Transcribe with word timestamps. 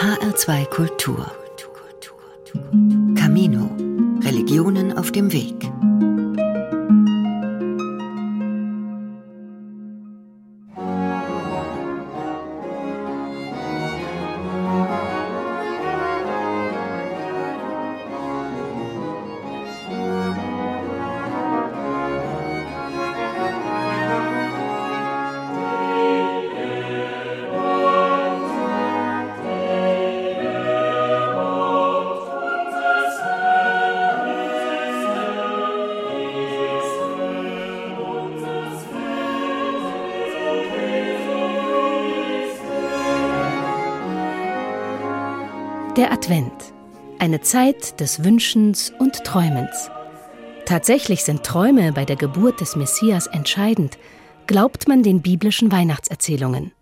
HR2 0.00 0.64
Kultur. 0.70 1.30
Camino. 3.14 3.70
Religionen 4.24 4.96
auf 4.96 5.12
dem 5.12 5.30
Weg. 5.30 5.70
Der 46.00 46.12
Advent. 46.12 46.72
Eine 47.18 47.42
Zeit 47.42 48.00
des 48.00 48.24
Wünschens 48.24 48.90
und 48.98 49.22
Träumens. 49.22 49.90
Tatsächlich 50.64 51.24
sind 51.24 51.42
Träume 51.44 51.92
bei 51.92 52.06
der 52.06 52.16
Geburt 52.16 52.62
des 52.62 52.74
Messias 52.74 53.26
entscheidend, 53.26 53.98
glaubt 54.46 54.88
man 54.88 55.02
den 55.02 55.20
biblischen 55.20 55.70
Weihnachtserzählungen. 55.70 56.72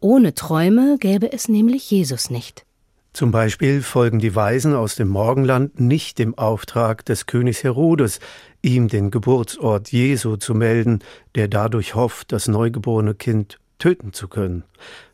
Ohne 0.00 0.34
Träume 0.34 0.98
gäbe 1.00 1.32
es 1.32 1.48
nämlich 1.48 1.90
Jesus 1.90 2.28
nicht. 2.28 2.66
Zum 3.14 3.30
Beispiel 3.30 3.80
folgen 3.80 4.18
die 4.18 4.34
Weisen 4.34 4.74
aus 4.74 4.96
dem 4.96 5.08
Morgenland 5.08 5.80
nicht 5.80 6.18
dem 6.18 6.36
Auftrag 6.36 7.06
des 7.06 7.24
Königs 7.24 7.64
Herodes, 7.64 8.20
ihm 8.60 8.88
den 8.88 9.10
Geburtsort 9.10 9.92
Jesu 9.92 10.36
zu 10.36 10.54
melden, 10.54 10.98
der 11.36 11.48
dadurch 11.48 11.94
hofft, 11.94 12.32
das 12.32 12.48
neugeborene 12.48 13.14
Kind 13.14 13.60
töten 13.82 14.12
zu 14.12 14.28
können. 14.28 14.62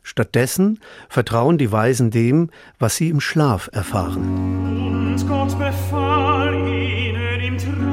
Stattdessen 0.03 0.79
vertrauen 1.09 1.57
die 1.57 1.71
Weisen 1.71 2.11
dem, 2.11 2.51
was 2.77 2.97
sie 2.97 3.09
im 3.09 3.19
Schlaf 3.19 3.67
erfahren. 3.73 5.15
Und 5.15 5.27
Gott 5.27 5.57
befahl 5.57 6.53
ihnen 6.53 7.39
im 7.39 7.57
Traum, 7.57 7.88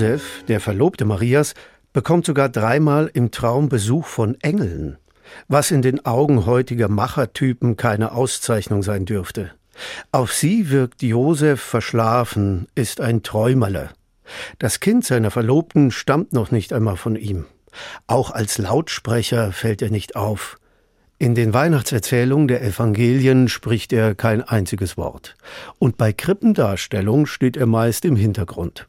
Josef, 0.00 0.44
der 0.48 0.60
Verlobte 0.60 1.04
Marias, 1.04 1.52
bekommt 1.92 2.24
sogar 2.24 2.48
dreimal 2.48 3.10
im 3.12 3.30
Traum 3.32 3.68
Besuch 3.68 4.06
von 4.06 4.34
Engeln, 4.40 4.96
was 5.46 5.70
in 5.70 5.82
den 5.82 6.06
Augen 6.06 6.46
heutiger 6.46 6.88
Machertypen 6.88 7.76
keine 7.76 8.12
Auszeichnung 8.12 8.82
sein 8.82 9.04
dürfte. 9.04 9.50
Auf 10.10 10.32
sie 10.32 10.70
wirkt 10.70 11.02
Josef 11.02 11.60
verschlafen, 11.60 12.66
ist 12.74 13.02
ein 13.02 13.22
Träumerle. 13.22 13.90
Das 14.58 14.80
Kind 14.80 15.04
seiner 15.04 15.30
Verlobten 15.30 15.90
stammt 15.90 16.32
noch 16.32 16.50
nicht 16.50 16.72
einmal 16.72 16.96
von 16.96 17.14
ihm. 17.14 17.44
Auch 18.06 18.30
als 18.30 18.56
Lautsprecher 18.56 19.52
fällt 19.52 19.82
er 19.82 19.90
nicht 19.90 20.16
auf. 20.16 20.56
In 21.18 21.34
den 21.34 21.52
Weihnachtserzählungen 21.52 22.48
der 22.48 22.62
Evangelien 22.62 23.48
spricht 23.48 23.92
er 23.92 24.14
kein 24.14 24.40
einziges 24.40 24.96
Wort. 24.96 25.36
Und 25.78 25.98
bei 25.98 26.14
Krippendarstellung 26.14 27.26
steht 27.26 27.58
er 27.58 27.66
meist 27.66 28.06
im 28.06 28.16
Hintergrund. 28.16 28.86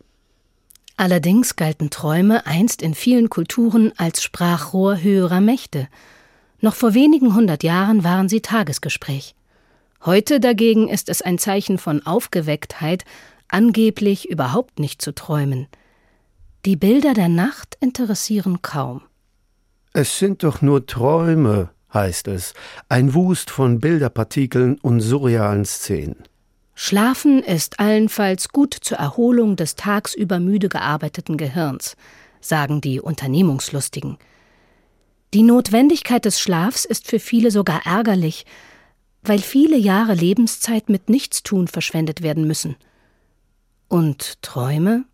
Allerdings 1.01 1.55
galten 1.55 1.89
Träume 1.89 2.45
einst 2.45 2.83
in 2.83 2.93
vielen 2.93 3.31
Kulturen 3.31 3.91
als 3.97 4.21
Sprachrohr 4.21 5.01
höherer 5.01 5.41
Mächte. 5.41 5.87
Noch 6.59 6.75
vor 6.75 6.93
wenigen 6.93 7.33
hundert 7.33 7.63
Jahren 7.63 8.03
waren 8.03 8.29
sie 8.29 8.41
Tagesgespräch. 8.41 9.33
Heute 10.05 10.39
dagegen 10.39 10.87
ist 10.89 11.09
es 11.09 11.23
ein 11.23 11.39
Zeichen 11.39 11.79
von 11.79 12.05
Aufgewecktheit, 12.05 13.03
angeblich 13.47 14.29
überhaupt 14.29 14.77
nicht 14.77 15.01
zu 15.01 15.15
träumen. 15.15 15.65
Die 16.65 16.75
Bilder 16.75 17.15
der 17.15 17.29
Nacht 17.29 17.79
interessieren 17.79 18.61
kaum. 18.61 19.01
Es 19.93 20.19
sind 20.19 20.43
doch 20.43 20.61
nur 20.61 20.85
Träume, 20.85 21.71
heißt 21.91 22.27
es, 22.27 22.53
ein 22.89 23.15
Wust 23.15 23.49
von 23.49 23.79
Bilderpartikeln 23.79 24.77
und 24.77 25.01
surrealen 25.01 25.65
Szenen. 25.65 26.27
Schlafen 26.83 27.43
ist 27.43 27.79
allenfalls 27.79 28.49
gut 28.49 28.73
zur 28.73 28.97
Erholung 28.97 29.55
des 29.55 29.75
tagsüber 29.75 30.39
müde 30.39 30.67
gearbeiteten 30.67 31.37
Gehirns, 31.37 31.95
sagen 32.39 32.81
die 32.81 32.99
Unternehmungslustigen. 32.99 34.17
Die 35.31 35.43
Notwendigkeit 35.43 36.25
des 36.25 36.39
Schlafs 36.39 36.85
ist 36.85 37.07
für 37.07 37.19
viele 37.19 37.51
sogar 37.51 37.85
ärgerlich, 37.85 38.47
weil 39.21 39.37
viele 39.37 39.77
Jahre 39.77 40.15
Lebenszeit 40.15 40.89
mit 40.89 41.07
Nichtstun 41.07 41.67
verschwendet 41.67 42.23
werden 42.23 42.47
müssen. 42.47 42.75
Und 43.87 44.41
Träume? 44.41 45.05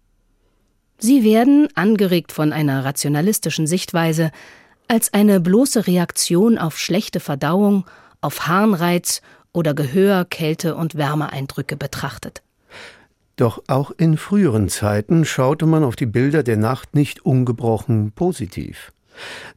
Sie 0.99 1.25
werden, 1.25 1.67
angeregt 1.75 2.31
von 2.31 2.53
einer 2.53 2.85
rationalistischen 2.85 3.67
Sichtweise, 3.67 4.31
als 4.87 5.13
eine 5.13 5.41
bloße 5.41 5.85
Reaktion 5.85 6.57
auf 6.57 6.79
schlechte 6.79 7.19
Verdauung, 7.19 7.85
auf 8.21 8.47
Harnreiz 8.47 9.21
oder 9.53 9.73
Gehör, 9.73 10.25
Kälte 10.25 10.75
und 10.75 10.95
Wärmeeindrücke 10.95 11.77
betrachtet. 11.77 12.41
Doch 13.37 13.63
auch 13.67 13.91
in 13.91 14.17
früheren 14.17 14.67
Zeiten 14.67 15.23
schaute 15.23 15.65
man 15.67 15.83
auf 15.83 15.95
die 15.95 16.07
Bilder 16.07 16.43
der 16.43 16.57
Nacht 16.57 16.95
nicht 16.95 17.25
ungebrochen 17.25 18.11
positiv. 18.11 18.91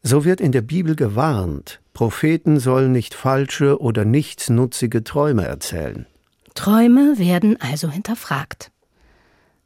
So 0.03 0.25
wird 0.25 0.41
in 0.41 0.53
der 0.53 0.63
Bibel 0.63 0.97
gewarnt, 0.97 1.81
Propheten 1.95 2.61
sollen 2.61 2.93
nicht 2.93 3.15
falsche 3.15 3.81
oder 3.81 4.05
nichtsnutzige 4.05 5.05
Träume 5.05 5.45
erzählen. 5.47 6.07
Träume 6.55 7.19
werden 7.19 7.59
also 7.61 7.91
hinterfragt. 7.91 8.71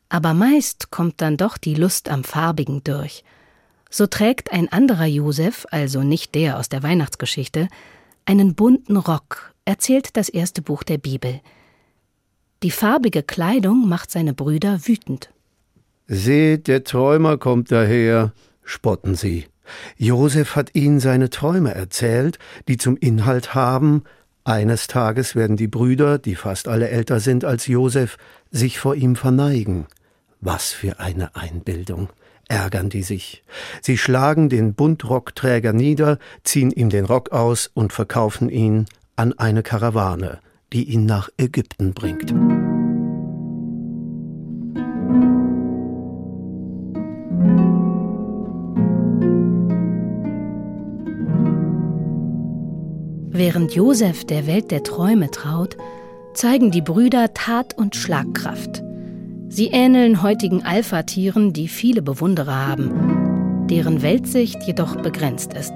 Aber 0.09 0.35
meist 0.35 0.91
kommt 0.91 1.21
dann 1.21 1.37
doch 1.37 1.59
die 1.59 1.75
Lust 1.75 2.09
am 2.09 2.25
Farbigen 2.25 2.83
durch. 2.85 3.25
So 3.91 4.07
trägt 4.07 4.53
ein 4.53 4.71
anderer 4.71 5.07
Josef, 5.07 5.67
also 5.71 6.03
nicht 6.03 6.35
der 6.35 6.59
aus 6.59 6.69
der 6.69 6.83
Weihnachtsgeschichte, 6.83 7.69
einen 8.27 8.55
bunten 8.55 8.97
Rock 8.97 9.54
erzählt 9.65 10.17
das 10.17 10.29
erste 10.29 10.63
Buch 10.63 10.83
der 10.83 10.99
Bibel. 10.99 11.41
Die 12.63 12.71
farbige 12.71 13.23
Kleidung 13.23 13.89
macht 13.89 14.11
seine 14.11 14.35
Brüder 14.35 14.87
wütend. 14.87 15.31
Seht, 16.07 16.69
der 16.69 16.85
Träumer 16.85 17.39
kommt 17.39 17.71
daher, 17.71 18.33
spotten 18.63 19.15
sie. 19.15 19.47
Josef 19.97 20.57
hat 20.57 20.75
ihnen 20.75 21.01
seine 21.01 21.31
Träume 21.31 21.75
erzählt, 21.75 22.39
die 22.69 22.77
zum 22.77 22.97
Inhalt 22.97 23.55
haben, 23.55 24.05
eines 24.47 24.89
Tages 24.89 25.35
werden 25.35 25.57
die 25.57 25.69
Brüder, 25.69 26.19
die 26.19 26.35
fast 26.35 26.69
alle 26.69 26.91
älter 26.91 27.19
sind 27.19 27.47
als 27.47 27.67
Josef, 27.67 28.19
sich 28.51 28.79
vor 28.79 28.95
ihm 28.95 29.17
verneigen. 29.17 29.87
Was 30.41 30.73
für 30.73 31.01
eine 31.01 31.35
Einbildung 31.35 32.11
ärgern 32.47 32.91
die 32.91 33.03
sich. 33.03 33.43
Sie 33.81 33.97
schlagen 33.97 34.51
den 34.51 34.75
Buntrockträger 34.75 35.73
nieder, 35.73 36.19
ziehen 36.43 36.71
ihm 36.71 36.91
den 36.91 37.07
Rock 37.07 37.33
aus 37.33 37.71
und 37.73 37.95
verkaufen 37.95 38.51
ihn 38.51 38.85
an 39.17 39.33
eine 39.39 39.63
Karawane, 39.63 40.41
die 40.73 40.85
ihn 40.85 41.07
nach 41.07 41.29
Ägypten 41.37 41.95
bringt. 41.95 42.35
Während 53.31 53.75
Josef 53.75 54.25
der 54.25 54.47
Welt 54.47 54.71
der 54.71 54.83
Träume 54.83 55.31
traut, 55.31 55.77
zeigen 56.35 56.71
die 56.71 56.83
Brüder 56.83 57.35
Tat 57.35 57.77
und 57.77 57.97
Schlagkraft. 57.97 58.83
Sie 59.49 59.69
ähneln 59.69 60.23
heutigen 60.23 60.65
Alpha-Tieren, 60.65 61.53
die 61.53 61.69
viele 61.69 62.03
Bewunderer 62.03 62.67
haben. 62.67 63.25
deren 63.69 64.03
Weltsicht 64.03 64.63
jedoch 64.65 64.97
begrenzt 64.97 65.55
ist. 65.55 65.73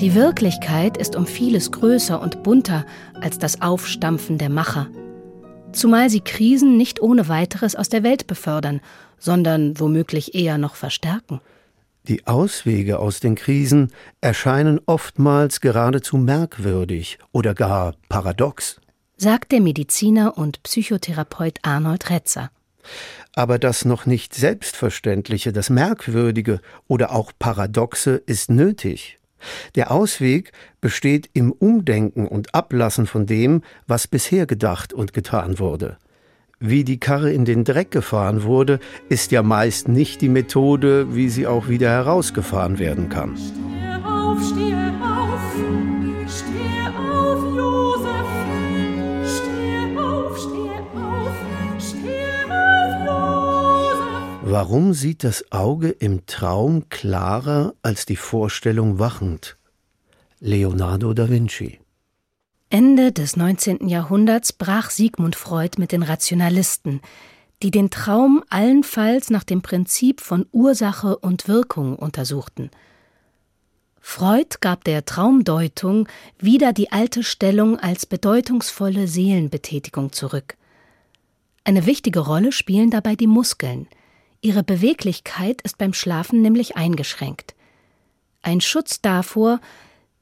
Die 0.00 0.14
Wirklichkeit 0.14 0.98
ist 0.98 1.16
um 1.16 1.26
vieles 1.26 1.72
größer 1.72 2.20
und 2.20 2.42
bunter 2.42 2.84
als 3.18 3.38
das 3.38 3.62
Aufstampfen 3.62 4.36
der 4.36 4.50
Macher, 4.50 4.88
zumal 5.72 6.10
sie 6.10 6.20
Krisen 6.20 6.76
nicht 6.76 7.00
ohne 7.00 7.28
weiteres 7.28 7.74
aus 7.74 7.88
der 7.88 8.02
Welt 8.02 8.26
befördern, 8.26 8.82
sondern 9.18 9.80
womöglich 9.80 10.34
eher 10.34 10.58
noch 10.58 10.74
verstärken. 10.74 11.40
Die 12.08 12.26
Auswege 12.26 12.98
aus 12.98 13.20
den 13.20 13.36
Krisen 13.36 13.90
erscheinen 14.20 14.80
oftmals 14.84 15.62
geradezu 15.62 16.18
merkwürdig 16.18 17.18
oder 17.32 17.54
gar 17.54 17.94
paradox, 18.10 18.82
sagt 19.16 19.50
der 19.50 19.62
Mediziner 19.62 20.36
und 20.36 20.62
Psychotherapeut 20.62 21.60
Arnold 21.62 22.10
Retzer. 22.10 22.50
Aber 23.34 23.58
das 23.58 23.86
noch 23.86 24.04
nicht 24.04 24.34
Selbstverständliche, 24.34 25.54
das 25.54 25.70
Merkwürdige 25.70 26.60
oder 26.86 27.12
auch 27.12 27.32
Paradoxe 27.38 28.22
ist 28.26 28.50
nötig. 28.50 29.18
Der 29.74 29.90
Ausweg 29.90 30.52
besteht 30.80 31.30
im 31.32 31.52
Umdenken 31.52 32.26
und 32.26 32.54
Ablassen 32.54 33.06
von 33.06 33.26
dem, 33.26 33.62
was 33.86 34.08
bisher 34.08 34.46
gedacht 34.46 34.92
und 34.92 35.12
getan 35.12 35.58
wurde. 35.58 35.98
Wie 36.58 36.84
die 36.84 36.98
Karre 36.98 37.32
in 37.32 37.44
den 37.44 37.64
Dreck 37.64 37.90
gefahren 37.90 38.42
wurde, 38.42 38.80
ist 39.10 39.30
ja 39.30 39.42
meist 39.42 39.88
nicht 39.88 40.22
die 40.22 40.30
Methode, 40.30 41.14
wie 41.14 41.28
sie 41.28 41.46
auch 41.46 41.68
wieder 41.68 41.90
herausgefahren 41.90 42.78
werden 42.78 43.10
kann. 43.10 43.36
Warum 54.58 54.94
sieht 54.94 55.22
das 55.22 55.52
Auge 55.52 55.90
im 55.90 56.24
Traum 56.24 56.88
klarer 56.88 57.74
als 57.82 58.06
die 58.06 58.16
Vorstellung 58.16 58.98
wachend? 58.98 59.58
Leonardo 60.40 61.12
da 61.12 61.28
Vinci 61.28 61.78
Ende 62.70 63.12
des 63.12 63.36
19. 63.36 63.86
Jahrhunderts 63.86 64.54
brach 64.54 64.88
Sigmund 64.88 65.36
Freud 65.36 65.72
mit 65.76 65.92
den 65.92 66.02
Rationalisten, 66.02 67.02
die 67.62 67.70
den 67.70 67.90
Traum 67.90 68.42
allenfalls 68.48 69.28
nach 69.28 69.44
dem 69.44 69.60
Prinzip 69.60 70.22
von 70.22 70.46
Ursache 70.52 71.18
und 71.18 71.48
Wirkung 71.48 71.94
untersuchten. 71.94 72.70
Freud 74.00 74.56
gab 74.62 74.84
der 74.84 75.04
Traumdeutung 75.04 76.08
wieder 76.38 76.72
die 76.72 76.92
alte 76.92 77.24
Stellung 77.24 77.78
als 77.78 78.06
bedeutungsvolle 78.06 79.06
Seelenbetätigung 79.06 80.12
zurück. 80.12 80.56
Eine 81.62 81.84
wichtige 81.84 82.20
Rolle 82.20 82.52
spielen 82.52 82.90
dabei 82.90 83.16
die 83.16 83.26
Muskeln. 83.26 83.86
Ihre 84.46 84.62
Beweglichkeit 84.62 85.60
ist 85.62 85.76
beim 85.76 85.92
Schlafen 85.92 86.40
nämlich 86.40 86.76
eingeschränkt. 86.76 87.56
Ein 88.42 88.60
Schutz 88.60 89.00
davor, 89.00 89.60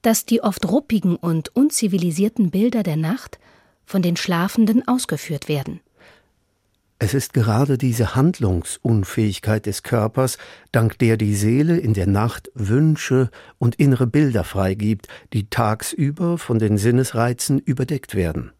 dass 0.01 0.25
die 0.25 0.41
oft 0.41 0.67
ruppigen 0.67 1.15
und 1.15 1.55
unzivilisierten 1.55 2.49
Bilder 2.49 2.81
der 2.81 2.95
Nacht 2.95 3.37
von 3.85 4.01
den 4.01 4.17
Schlafenden 4.17 4.87
ausgeführt 4.87 5.47
werden. 5.47 5.79
Es 6.97 7.13
ist 7.13 7.35
gerade 7.35 7.77
diese 7.77 8.15
Handlungsunfähigkeit 8.15 9.67
des 9.67 9.83
Körpers, 9.83 10.39
dank 10.71 10.97
der 10.97 11.17
die 11.17 11.35
Seele 11.35 11.77
in 11.77 11.93
der 11.93 12.07
Nacht 12.07 12.49
Wünsche 12.55 13.29
und 13.59 13.75
innere 13.75 14.07
Bilder 14.07 14.43
freigibt, 14.43 15.07
die 15.33 15.51
tagsüber 15.51 16.39
von 16.39 16.57
den 16.57 16.79
Sinnesreizen 16.79 17.59
überdeckt 17.59 18.15
werden. 18.15 18.53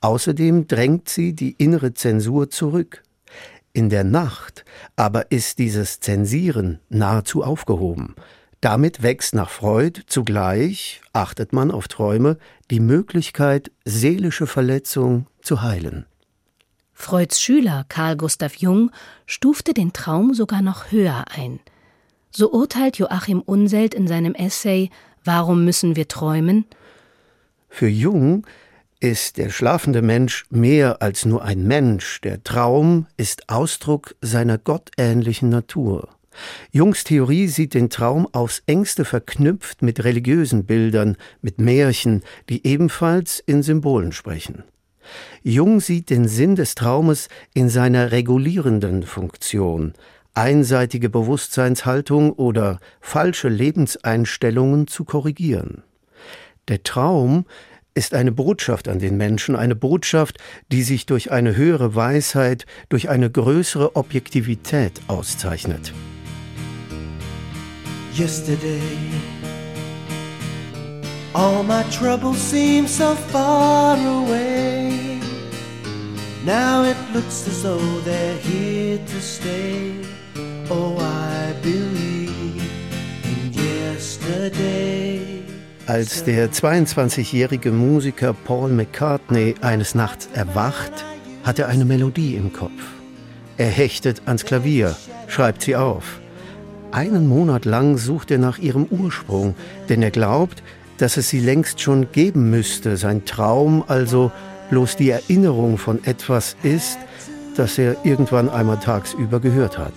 Außerdem 0.00 0.66
drängt 0.66 1.08
sie 1.08 1.32
die 1.32 1.52
innere 1.52 1.94
Zensur 1.94 2.50
zurück. 2.50 3.04
In 3.76 3.90
der 3.90 4.04
Nacht 4.04 4.64
aber 4.96 5.30
ist 5.30 5.58
dieses 5.58 6.00
Zensieren 6.00 6.80
nahezu 6.88 7.42
aufgehoben. 7.44 8.14
Damit 8.62 9.02
wächst 9.02 9.34
nach 9.34 9.50
Freud 9.50 10.00
zugleich, 10.06 11.02
achtet 11.12 11.52
man 11.52 11.70
auf 11.70 11.86
Träume, 11.86 12.38
die 12.70 12.80
Möglichkeit, 12.80 13.70
seelische 13.84 14.46
Verletzung 14.46 15.26
zu 15.42 15.60
heilen. 15.60 16.06
Freuds 16.94 17.38
Schüler 17.38 17.84
Carl 17.90 18.16
Gustav 18.16 18.54
Jung 18.54 18.92
stufte 19.26 19.74
den 19.74 19.92
Traum 19.92 20.32
sogar 20.32 20.62
noch 20.62 20.90
höher 20.90 21.26
ein. 21.28 21.60
So 22.30 22.50
urteilt 22.52 22.96
Joachim 22.96 23.42
Unselt 23.42 23.92
in 23.92 24.08
seinem 24.08 24.34
Essay 24.34 24.88
Warum 25.22 25.66
müssen 25.66 25.96
wir 25.96 26.08
träumen? 26.08 26.64
Für 27.68 27.88
Jung 27.88 28.46
ist 29.00 29.36
der 29.36 29.50
schlafende 29.50 30.02
Mensch 30.02 30.44
mehr 30.50 31.02
als 31.02 31.24
nur 31.24 31.44
ein 31.44 31.66
Mensch, 31.66 32.20
der 32.22 32.42
Traum 32.42 33.06
ist 33.16 33.48
Ausdruck 33.48 34.14
seiner 34.20 34.58
gottähnlichen 34.58 35.48
Natur. 35.48 36.08
Jungs 36.70 37.04
Theorie 37.04 37.48
sieht 37.48 37.74
den 37.74 37.90
Traum 37.90 38.28
aufs 38.32 38.62
engste 38.66 39.04
verknüpft 39.04 39.82
mit 39.82 40.04
religiösen 40.04 40.64
Bildern, 40.64 41.16
mit 41.40 41.60
Märchen, 41.60 42.22
die 42.48 42.66
ebenfalls 42.66 43.40
in 43.40 43.62
Symbolen 43.62 44.12
sprechen. 44.12 44.64
Jung 45.42 45.80
sieht 45.80 46.10
den 46.10 46.26
Sinn 46.26 46.56
des 46.56 46.74
Traumes 46.74 47.28
in 47.54 47.68
seiner 47.68 48.10
regulierenden 48.10 49.04
Funktion, 49.04 49.94
einseitige 50.34 51.08
Bewusstseinshaltung 51.08 52.32
oder 52.32 52.80
falsche 53.00 53.48
Lebenseinstellungen 53.48 54.86
zu 54.86 55.04
korrigieren. 55.04 55.82
Der 56.68 56.82
Traum 56.82 57.46
ist 57.96 58.14
eine 58.14 58.30
Botschaft 58.30 58.88
an 58.88 58.98
den 58.98 59.16
Menschen, 59.16 59.56
eine 59.56 59.74
Botschaft, 59.74 60.38
die 60.70 60.82
sich 60.82 61.06
durch 61.06 61.32
eine 61.32 61.56
höhere 61.56 61.94
Weisheit, 61.94 62.66
durch 62.88 63.08
eine 63.08 63.30
größere 63.30 63.96
Objektivität 63.96 65.00
auszeichnet 65.08 65.92
yesterday. 68.18 68.80
All 71.34 71.62
my 71.62 71.82
troubles 71.90 72.38
seem 72.38 72.86
so 72.86 73.14
far 73.14 73.96
away. 73.96 75.20
Now 76.44 76.84
it 76.84 76.96
looks 77.12 77.46
as 77.46 77.62
though 77.62 78.00
they're 78.00 78.38
here 78.38 78.98
to 78.98 79.20
stay. 79.20 80.00
Oh, 80.70 80.96
I 80.98 81.52
believe 81.62 82.62
in 83.24 83.52
yesterday. 83.52 85.25
Als 85.86 86.24
der 86.24 86.50
22-jährige 86.50 87.70
Musiker 87.70 88.32
Paul 88.32 88.72
McCartney 88.72 89.54
eines 89.60 89.94
Nachts 89.94 90.28
erwacht, 90.34 91.04
hat 91.44 91.60
er 91.60 91.68
eine 91.68 91.84
Melodie 91.84 92.34
im 92.34 92.52
Kopf. 92.52 92.72
Er 93.56 93.68
hechtet 93.68 94.22
ans 94.26 94.44
Klavier, 94.44 94.96
schreibt 95.28 95.62
sie 95.62 95.76
auf. 95.76 96.18
Einen 96.90 97.28
Monat 97.28 97.64
lang 97.66 97.98
sucht 97.98 98.32
er 98.32 98.38
nach 98.38 98.58
ihrem 98.58 98.86
Ursprung, 98.86 99.54
denn 99.88 100.02
er 100.02 100.10
glaubt, 100.10 100.60
dass 100.98 101.16
es 101.16 101.28
sie 101.28 101.38
längst 101.38 101.80
schon 101.80 102.10
geben 102.10 102.50
müsste, 102.50 102.96
sein 102.96 103.24
Traum 103.24 103.84
also 103.86 104.32
bloß 104.70 104.96
die 104.96 105.10
Erinnerung 105.10 105.78
von 105.78 106.02
etwas 106.02 106.56
ist, 106.64 106.98
das 107.56 107.78
er 107.78 107.96
irgendwann 108.02 108.48
einmal 108.48 108.80
tagsüber 108.80 109.38
gehört 109.38 109.78
hat. 109.78 109.94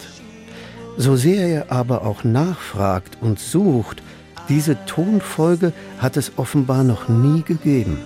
So 0.97 1.15
sehr 1.15 1.47
er 1.47 1.71
aber 1.71 2.05
auch 2.05 2.23
nachfragt 2.23 3.17
und 3.21 3.39
sucht, 3.39 4.03
diese 4.49 4.83
Tonfolge 4.85 5.71
hat 5.99 6.17
es 6.17 6.33
offenbar 6.37 6.83
noch 6.83 7.07
nie 7.07 7.43
gegeben. 7.43 7.99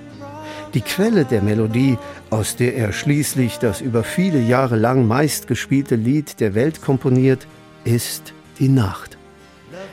Die 0.73 0.81
Quelle 0.81 1.23
der 1.25 1.41
Melodie, 1.41 1.97
aus 2.29 2.55
der 2.55 2.75
er 2.75 2.93
schließlich 2.93 3.59
das 3.59 3.79
über 3.79 4.03
viele 4.03 4.39
Jahre 4.39 4.75
lang 4.75 5.07
meistgespielte 5.07 5.95
Lied 5.95 6.39
der 6.39 6.55
Welt 6.55 6.81
komponiert, 6.81 7.47
ist 7.83 8.33
die 8.59 8.69
Nacht. 8.69 9.17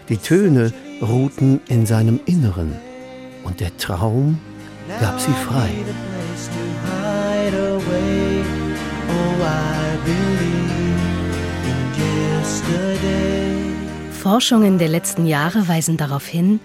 Die 0.08 0.16
Töne 0.16 0.72
ruhten 1.00 1.60
in 1.68 1.86
seinem 1.86 2.18
Inneren 2.26 2.74
und 3.44 3.60
der 3.60 3.76
Traum 3.76 4.38
gab 5.00 5.20
sie 5.20 5.32
frei. 5.32 5.70
Forschungen 14.20 14.76
der 14.76 14.88
letzten 14.88 15.24
Jahre 15.24 15.66
weisen 15.66 15.96
darauf 15.96 16.26
hin, 16.26 16.60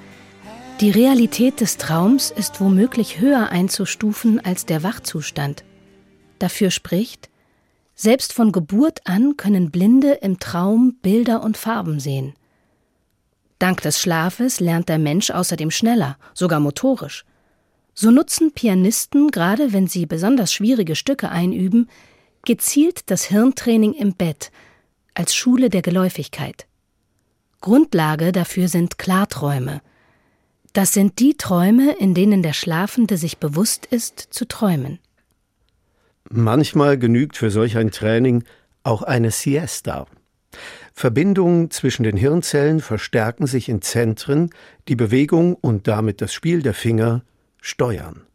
die 0.82 0.92
Realität 0.92 1.62
des 1.62 1.78
Traums 1.78 2.30
ist 2.30 2.60
womöglich 2.60 3.22
höher 3.22 3.48
einzustufen 3.50 4.44
als 4.44 4.66
der 4.66 4.84
Wachzustand. 4.84 5.64
Dafür 6.38 6.70
spricht, 6.70 7.30
selbst 7.96 8.34
von 8.34 8.52
Geburt 8.52 9.08
an 9.08 9.38
können 9.38 9.72
Blinde 9.72 10.16
im 10.22 10.38
Traum 10.38 10.98
Bilder 11.02 11.44
und 11.44 11.56
Farben 11.56 12.02
sehen. 12.02 12.34
Dank 13.58 13.82
des 13.84 14.02
Schlafes 14.02 14.60
lernt 14.60 14.90
der 14.90 15.00
Mensch 15.00 15.32
außerdem 15.32 15.72
schneller, 15.72 16.18
sogar 16.34 16.60
motorisch. 16.60 17.24
So 17.94 18.12
nutzen 18.12 18.52
Pianisten, 18.52 19.32
gerade 19.32 19.72
wenn 19.72 19.88
sie 19.88 20.06
besonders 20.06 20.52
schwierige 20.52 20.98
Stücke 20.98 21.30
einüben, 21.30 21.90
gezielt 22.44 23.10
das 23.10 23.24
Hirntraining 23.24 23.94
im 23.94 24.14
Bett 24.14 24.52
als 25.14 25.34
Schule 25.34 25.70
der 25.70 25.84
Geläufigkeit. 25.84 26.68
Grundlage 27.66 28.32
dafür 28.32 28.68
sind 28.68 29.00
Klarträume. 29.00 29.82
Das 30.74 30.94
sind 30.94 31.18
die 31.18 31.36
Träume, 31.36 31.96
in 31.98 32.14
denen 32.14 32.44
der 32.44 32.54
Schlafende 32.54 33.18
sich 33.18 33.40
bewusst 33.40 33.88
ist, 33.88 34.20
zu 34.20 34.48
träumen. 34.48 35.00
Manchmal 36.30 37.00
genügt 37.00 37.38
für 37.38 37.50
solch 37.50 37.76
ein 37.76 37.90
Training 37.90 38.44
auch 38.84 39.02
eine 39.02 39.32
Siesta. 39.32 40.06
Verbindungen 40.94 41.72
zwischen 41.72 42.04
den 42.04 42.18
Hirnzellen 42.18 42.82
verstärken 42.82 43.48
sich 43.48 43.68
in 43.68 43.82
Zentren, 43.82 44.52
die 44.88 44.96
Bewegung 44.96 45.56
und 45.56 45.88
damit 45.88 46.22
das 46.22 46.36
Spiel 46.36 46.62
der 46.62 46.76
Finger 46.76 47.24
steuern. 47.62 48.28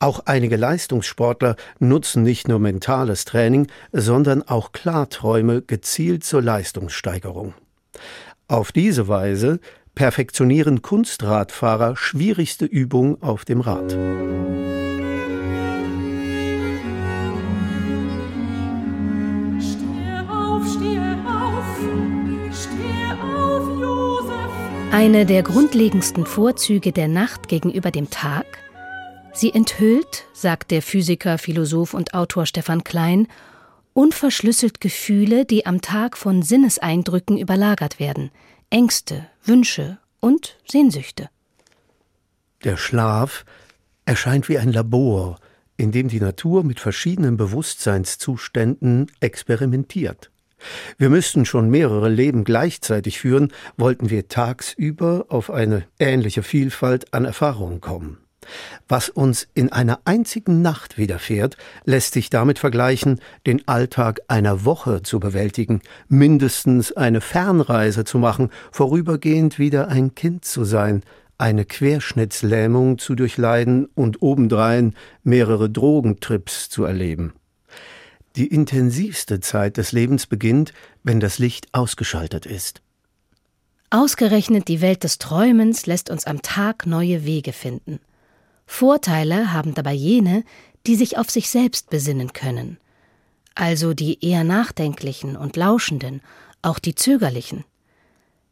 Auch 0.00 0.20
einige 0.26 0.56
Leistungssportler 0.56 1.56
nutzen 1.78 2.24
nicht 2.24 2.46
nur 2.46 2.58
mentales 2.58 3.24
Training, 3.24 3.68
sondern 3.92 4.42
auch 4.42 4.72
Klarträume 4.72 5.62
gezielt 5.62 6.24
zur 6.24 6.42
Leistungssteigerung. 6.42 7.54
Auf 8.46 8.72
diese 8.72 9.08
Weise 9.08 9.60
perfektionieren 9.94 10.82
Kunstradfahrer 10.82 11.96
schwierigste 11.96 12.64
Übungen 12.64 13.20
auf 13.22 13.44
dem 13.44 13.60
Rad. 13.60 13.96
Eine 24.90 25.26
der 25.26 25.42
grundlegendsten 25.42 26.26
Vorzüge 26.26 26.92
der 26.92 27.08
Nacht 27.08 27.48
gegenüber 27.48 27.90
dem 27.90 28.10
Tag 28.10 28.46
Sie 29.38 29.54
enthüllt, 29.54 30.24
sagt 30.32 30.72
der 30.72 30.82
Physiker, 30.82 31.38
Philosoph 31.38 31.94
und 31.94 32.12
Autor 32.12 32.44
Stefan 32.44 32.82
Klein, 32.82 33.28
unverschlüsselt 33.98 34.80
Gefühle, 34.80 35.44
die 35.44 35.66
am 35.66 35.80
Tag 35.80 36.16
von 36.16 36.42
Sinneseindrücken 36.42 37.36
überlagert 37.36 37.98
werden, 37.98 38.30
Ängste, 38.70 39.26
Wünsche 39.42 39.98
und 40.20 40.56
Sehnsüchte. 40.70 41.28
Der 42.62 42.76
Schlaf 42.76 43.44
erscheint 44.04 44.48
wie 44.48 44.56
ein 44.58 44.72
Labor, 44.72 45.40
in 45.76 45.90
dem 45.90 46.06
die 46.06 46.20
Natur 46.20 46.62
mit 46.62 46.78
verschiedenen 46.78 47.36
Bewusstseinszuständen 47.36 49.10
experimentiert. 49.18 50.30
Wir 50.96 51.10
müssten 51.10 51.44
schon 51.44 51.68
mehrere 51.68 52.08
Leben 52.08 52.44
gleichzeitig 52.44 53.18
führen, 53.18 53.52
wollten 53.76 54.10
wir 54.10 54.28
tagsüber 54.28 55.26
auf 55.28 55.50
eine 55.50 55.88
ähnliche 55.98 56.44
Vielfalt 56.44 57.12
an 57.12 57.24
Erfahrungen 57.24 57.80
kommen. 57.80 58.18
Was 58.88 59.08
uns 59.08 59.48
in 59.54 59.72
einer 59.72 60.00
einzigen 60.04 60.62
Nacht 60.62 60.98
widerfährt, 60.98 61.56
lässt 61.84 62.14
sich 62.14 62.30
damit 62.30 62.58
vergleichen, 62.58 63.20
den 63.46 63.66
Alltag 63.66 64.20
einer 64.28 64.64
Woche 64.64 65.02
zu 65.02 65.20
bewältigen, 65.20 65.80
mindestens 66.08 66.92
eine 66.92 67.20
Fernreise 67.20 68.04
zu 68.04 68.18
machen, 68.18 68.50
vorübergehend 68.72 69.58
wieder 69.58 69.88
ein 69.88 70.14
Kind 70.14 70.44
zu 70.44 70.64
sein, 70.64 71.02
eine 71.38 71.64
Querschnittslähmung 71.64 72.98
zu 72.98 73.14
durchleiden 73.14 73.86
und 73.94 74.22
obendrein 74.22 74.94
mehrere 75.22 75.70
Drogentrips 75.70 76.68
zu 76.68 76.84
erleben. 76.84 77.32
Die 78.36 78.48
intensivste 78.48 79.40
Zeit 79.40 79.76
des 79.76 79.92
Lebens 79.92 80.26
beginnt, 80.26 80.72
wenn 81.02 81.20
das 81.20 81.38
Licht 81.38 81.68
ausgeschaltet 81.72 82.44
ist. 82.44 82.82
Ausgerechnet 83.90 84.68
die 84.68 84.80
Welt 84.80 85.02
des 85.02 85.18
Träumens 85.18 85.86
lässt 85.86 86.10
uns 86.10 86.26
am 86.26 86.42
Tag 86.42 86.86
neue 86.86 87.24
Wege 87.24 87.52
finden. 87.52 88.00
Vorteile 88.68 89.52
haben 89.52 89.74
dabei 89.74 89.94
jene, 89.94 90.44
die 90.86 90.94
sich 90.94 91.16
auf 91.18 91.30
sich 91.30 91.48
selbst 91.48 91.90
besinnen 91.90 92.34
können, 92.34 92.78
also 93.54 93.94
die 93.94 94.24
eher 94.24 94.44
nachdenklichen 94.44 95.36
und 95.36 95.56
lauschenden, 95.56 96.20
auch 96.62 96.78
die 96.78 96.94
zögerlichen. 96.94 97.64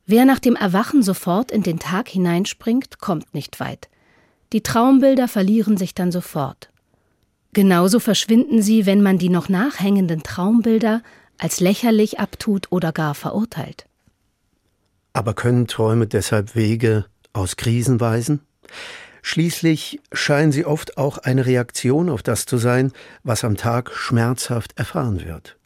Wer 0.07 0.25
nach 0.25 0.39
dem 0.39 0.57
Erwachen 0.57 1.03
sofort 1.03 1.53
in 1.53 1.63
den 1.63 1.79
Tag 1.79 2.09
hineinspringt, 2.09 2.99
kommt 2.99 3.35
nicht 3.35 3.61
weit. 3.61 3.89
Die 4.53 4.63
Traumbilder 4.63 5.29
verlieren 5.29 5.77
sich 5.77 5.95
dann 5.95 6.11
sofort. 6.11 6.71
Genauso 7.53 8.01
verschwinden 8.01 8.63
sie, 8.63 8.87
wenn 8.87 9.03
man 9.03 9.19
die 9.19 9.29
noch 9.29 9.49
nachhängenden 9.49 10.23
Traumbilder 10.23 11.03
als 11.39 11.61
lächerlich 11.61 12.19
abtut 12.19 12.73
oder 12.73 12.91
gar 12.93 13.15
verurteilt. 13.15 13.87
Aber 15.13 15.35
können 15.35 15.67
Träume 15.67 16.07
deshalb 16.07 16.55
Wege 16.55 17.05
aus 17.33 17.57
Krisen 17.57 18.01
weisen? 18.01 18.41
Schließlich 19.29 20.01
scheinen 20.13 20.53
sie 20.53 20.65
oft 20.65 20.99
auch 20.99 21.19
eine 21.19 21.47
Reaktion 21.47 22.11
auf 22.11 22.23
das 22.23 22.47
zu 22.47 22.59
sein, 22.59 22.93
was 23.25 23.43
am 23.43 23.57
Tag 23.57 23.91
schmerzhaft 23.93 24.79
erfahren 24.79 25.25
wird. 25.25 25.57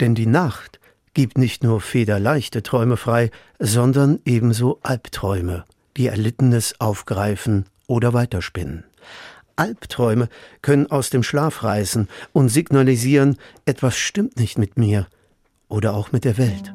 Denn 0.00 0.14
die 0.14 0.26
Nacht 0.26 0.80
gibt 1.14 1.38
nicht 1.38 1.64
nur 1.64 1.80
federleichte 1.80 2.62
Träume 2.62 2.98
frei, 2.98 3.30
sondern 3.58 4.20
ebenso 4.26 4.80
Albträume, 4.82 5.64
die 5.96 6.08
Erlittenes 6.08 6.78
aufgreifen 6.78 7.64
oder 7.86 8.12
weiterspinnen. 8.12 8.84
Albträume 9.56 10.28
können 10.60 10.90
aus 10.90 11.08
dem 11.08 11.22
Schlaf 11.22 11.64
reißen 11.64 12.08
und 12.34 12.50
signalisieren, 12.50 13.38
etwas 13.64 13.96
stimmt 13.96 14.38
nicht 14.38 14.58
mit 14.58 14.76
mir 14.76 15.06
oder 15.68 15.94
auch 15.94 16.12
mit 16.12 16.26
der 16.26 16.36
Welt. 16.36 16.74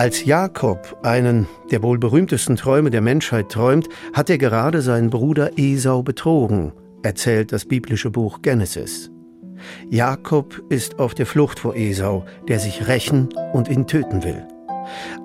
Als 0.00 0.24
Jakob 0.24 0.96
einen 1.02 1.46
der 1.70 1.82
wohl 1.82 1.98
berühmtesten 1.98 2.56
Träume 2.56 2.88
der 2.88 3.02
Menschheit 3.02 3.50
träumt, 3.50 3.86
hat 4.14 4.30
er 4.30 4.38
gerade 4.38 4.80
seinen 4.80 5.10
Bruder 5.10 5.58
Esau 5.58 6.02
betrogen, 6.02 6.72
erzählt 7.02 7.52
das 7.52 7.66
biblische 7.66 8.08
Buch 8.08 8.40
Genesis. 8.40 9.10
Jakob 9.90 10.58
ist 10.70 10.98
auf 10.98 11.12
der 11.12 11.26
Flucht 11.26 11.58
vor 11.58 11.76
Esau, 11.76 12.24
der 12.48 12.60
sich 12.60 12.88
rächen 12.88 13.28
und 13.52 13.68
ihn 13.68 13.86
töten 13.86 14.24
will. 14.24 14.42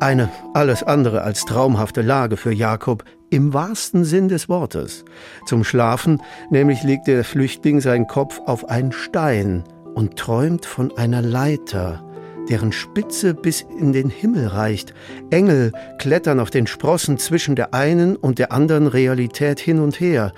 Eine 0.02 0.30
alles 0.54 0.84
andere 0.84 1.22
als 1.22 1.46
traumhafte 1.46 2.02
Lage 2.02 2.36
für 2.36 2.52
Jakob 2.52 3.06
im 3.30 3.54
wahrsten 3.54 4.04
Sinn 4.04 4.28
des 4.28 4.50
Wortes. 4.50 5.06
Zum 5.46 5.64
Schlafen 5.64 6.22
nämlich 6.50 6.84
legt 6.84 7.08
der 7.08 7.24
Flüchtling 7.24 7.80
seinen 7.80 8.08
Kopf 8.08 8.42
auf 8.46 8.68
einen 8.68 8.92
Stein 8.92 9.64
und 9.94 10.18
träumt 10.18 10.66
von 10.66 10.98
einer 10.98 11.22
Leiter, 11.22 12.05
deren 12.50 12.72
Spitze 12.72 13.34
bis 13.34 13.62
in 13.62 13.94
den 13.94 14.10
Himmel 14.10 14.48
reicht. 14.48 14.94
Engel 15.30 15.72
klettern 15.98 16.40
auf 16.40 16.50
den 16.50 16.68
Sprossen 16.68 17.18
zwischen 17.18 17.56
der 17.56 17.74
einen 17.74 18.16
und 18.16 18.40
der 18.40 18.52
anderen 18.52 18.88
Realität 18.88 19.60
hin 19.60 19.80
und 19.80 20.00
her. 20.00 20.32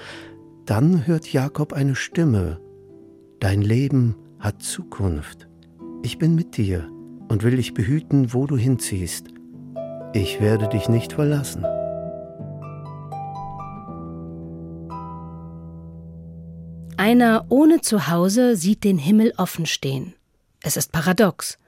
Dann 0.65 1.07
hört 1.07 1.31
Jakob 1.31 1.73
eine 1.73 1.95
Stimme. 1.95 2.59
Dein 3.39 3.61
Leben 3.61 4.15
hat 4.39 4.61
Zukunft. 4.61 5.47
Ich 6.03 6.17
bin 6.17 6.35
mit 6.35 6.57
dir 6.57 6.89
und 7.27 7.43
will 7.43 7.55
dich 7.55 7.73
behüten, 7.73 8.33
wo 8.33 8.47
du 8.47 8.57
hinziehst. 8.57 9.27
Ich 10.13 10.41
werde 10.41 10.67
dich 10.69 10.89
nicht 10.89 11.13
verlassen. 11.13 11.65
Einer 16.97 17.45
ohne 17.49 17.81
Zuhause 17.81 18.55
sieht 18.55 18.83
den 18.83 18.97
Himmel 18.97 19.31
offen 19.37 19.65
stehen. 19.65 20.15
Es 20.63 20.77
ist 20.77 20.91
paradox. 20.91 21.59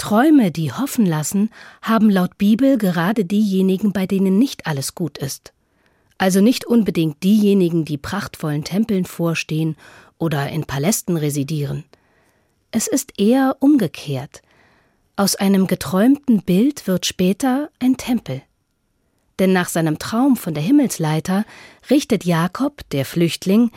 Träume, 0.00 0.50
die 0.50 0.72
hoffen 0.72 1.04
lassen, 1.04 1.50
haben 1.82 2.08
laut 2.08 2.38
Bibel 2.38 2.78
gerade 2.78 3.26
diejenigen, 3.26 3.92
bei 3.92 4.06
denen 4.06 4.38
nicht 4.38 4.66
alles 4.66 4.94
gut 4.94 5.18
ist. 5.18 5.52
Also 6.16 6.40
nicht 6.40 6.64
unbedingt 6.64 7.22
diejenigen, 7.22 7.84
die 7.84 7.98
prachtvollen 7.98 8.64
Tempeln 8.64 9.04
vorstehen 9.04 9.76
oder 10.16 10.48
in 10.48 10.64
Palästen 10.64 11.18
residieren. 11.18 11.84
Es 12.70 12.86
ist 12.86 13.20
eher 13.20 13.58
umgekehrt. 13.60 14.40
Aus 15.16 15.36
einem 15.36 15.66
geträumten 15.66 16.42
Bild 16.42 16.86
wird 16.86 17.04
später 17.04 17.68
ein 17.78 17.98
Tempel. 17.98 18.40
Denn 19.38 19.52
nach 19.52 19.68
seinem 19.68 19.98
Traum 19.98 20.36
von 20.36 20.54
der 20.54 20.62
Himmelsleiter 20.62 21.44
richtet 21.90 22.24
Jakob, 22.24 22.88
der 22.88 23.04
Flüchtling, 23.04 23.70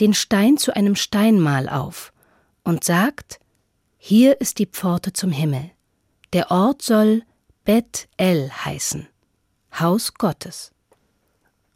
den 0.00 0.12
Stein 0.12 0.56
zu 0.56 0.74
einem 0.74 0.96
Steinmal 0.96 1.68
auf 1.68 2.12
und 2.64 2.82
sagt, 2.82 3.38
hier 4.00 4.40
ist 4.40 4.58
die 4.58 4.66
Pforte 4.66 5.12
zum 5.12 5.32
Himmel. 5.32 5.70
Der 6.32 6.50
Ort 6.50 6.82
soll 6.82 7.22
Bet 7.64 8.08
El 8.16 8.48
heißen, 8.50 9.08
Haus 9.78 10.14
Gottes. 10.14 10.70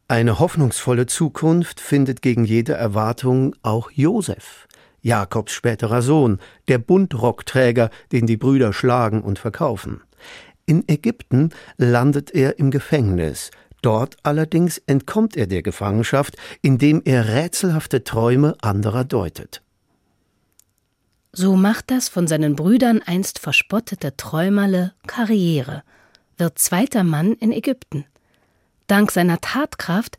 Eine 0.08 0.38
hoffnungsvolle 0.38 1.06
Zukunft 1.06 1.80
findet 1.80 2.22
gegen 2.22 2.44
jede 2.44 2.74
Erwartung 2.74 3.56
auch 3.62 3.90
Josef, 3.90 4.68
Jakobs 5.00 5.52
späterer 5.52 6.00
Sohn, 6.00 6.38
der 6.68 6.78
Buntrockträger, 6.78 7.90
den 8.12 8.26
die 8.26 8.36
Brüder 8.36 8.72
schlagen 8.72 9.22
und 9.22 9.38
verkaufen. 9.38 10.00
In 10.64 10.88
Ägypten 10.88 11.50
landet 11.76 12.30
er 12.30 12.58
im 12.58 12.70
Gefängnis, 12.70 13.50
dort 13.82 14.16
allerdings 14.22 14.78
entkommt 14.86 15.36
er 15.36 15.48
der 15.48 15.62
Gefangenschaft, 15.62 16.36
indem 16.62 17.02
er 17.04 17.28
rätselhafte 17.28 18.04
Träume 18.04 18.54
anderer 18.62 19.04
deutet. 19.04 19.60
So 21.34 21.56
macht 21.56 21.90
das 21.90 22.10
von 22.10 22.26
seinen 22.26 22.56
Brüdern 22.56 23.00
einst 23.00 23.38
verspottete 23.38 24.14
Träumerle 24.18 24.92
Karriere, 25.06 25.82
wird 26.36 26.58
zweiter 26.58 27.04
Mann 27.04 27.32
in 27.32 27.52
Ägypten. 27.52 28.04
Dank 28.86 29.10
seiner 29.10 29.40
Tatkraft 29.40 30.18